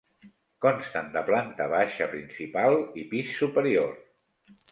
Consten 0.65 1.11
de 1.17 1.21
planta 1.27 1.67
baixa, 1.73 2.07
principal 2.15 2.79
i 3.01 3.05
pis 3.13 3.37
superior. 3.43 3.95